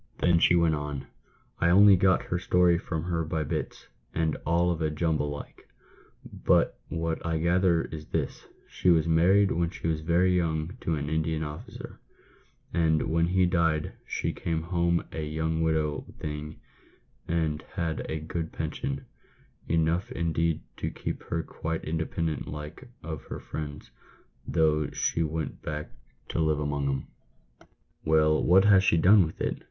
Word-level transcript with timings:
Then 0.17 0.39
she 0.39 0.55
went 0.55 0.73
on," 0.73 1.05
I 1.61 1.69
only 1.69 1.95
got 1.95 2.23
her 2.23 2.39
story 2.39 2.79
from 2.79 3.03
her 3.03 3.23
by 3.23 3.43
bits, 3.43 3.85
and 4.15 4.35
all 4.47 4.71
of 4.71 4.81
a 4.81 4.89
jumble 4.89 5.29
like; 5.29 5.69
but 6.25 6.79
what 6.89 7.23
I 7.23 7.37
gather 7.37 7.83
is 7.83 8.07
this: 8.07 8.47
She 8.67 8.89
was 8.89 9.05
married 9.07 9.51
when 9.51 9.69
she 9.69 9.85
was 9.85 10.01
very 10.01 10.35
young 10.35 10.75
to 10.81 10.95
an 10.95 11.07
Indian 11.07 11.43
officer, 11.43 11.99
and 12.73 13.11
when 13.11 13.27
he 13.27 13.45
died 13.45 13.93
she 14.07 14.33
came 14.33 14.63
home 14.63 15.03
a 15.11 15.23
young 15.23 15.61
widow 15.61 16.05
thing, 16.17 16.59
and 17.27 17.61
had 17.75 18.03
a 18.09 18.19
good 18.21 18.51
pension— 18.51 19.05
enough, 19.77 20.11
indeed, 20.11 20.61
to 20.77 20.89
keep 20.89 21.21
her 21.25 21.43
quite 21.43 21.85
independent 21.85 22.47
like 22.47 22.89
of 23.03 23.21
her 23.25 23.39
friends, 23.39 23.91
though 24.47 24.89
she 24.89 25.21
went 25.21 25.61
back 25.61 25.91
to 26.29 26.39
live 26.39 26.59
among 26.59 26.89
'em."" 26.89 27.07
Well, 28.03 28.43
what 28.43 28.65
has 28.65 28.83
she 28.83 28.97
done 28.97 29.27
with 29.27 29.39
it 29.39 29.57